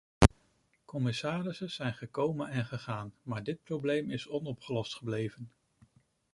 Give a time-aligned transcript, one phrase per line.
[0.85, 5.51] Commissarissen zijn gekomen en gegaan, maar dit probleem is onopgelost gebleven.